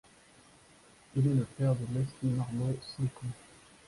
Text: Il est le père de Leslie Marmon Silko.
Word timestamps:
Il 1.15 1.27
est 1.27 1.35
le 1.35 1.43
père 1.43 1.75
de 1.75 1.85
Leslie 1.93 2.35
Marmon 2.35 2.75
Silko. 2.95 3.21